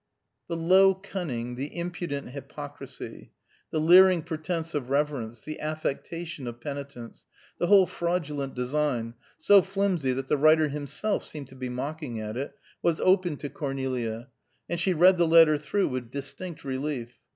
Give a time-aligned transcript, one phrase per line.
[0.47, 3.33] The low cunning, the impudent hypocrisy,
[3.69, 7.25] the leering pretence of reverence, the affectation of penitence,
[7.59, 12.35] the whole fraudulent design, so flimsy that the writer himself seemed to be mocking at
[12.35, 14.29] it, was open to Cornelia,
[14.67, 17.19] and she read the letter through with distinct relief.